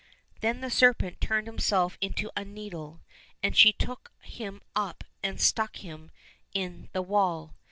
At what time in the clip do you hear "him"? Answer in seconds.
4.23-4.63, 5.75-6.09